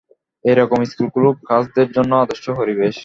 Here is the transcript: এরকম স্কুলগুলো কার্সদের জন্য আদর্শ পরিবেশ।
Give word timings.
এরকম 0.45 0.79
স্কুলগুলো 0.83 1.29
কার্সদের 1.49 1.87
জন্য 1.91 2.11
আদর্শ 2.15 2.45
পরিবেশ। 2.59 2.95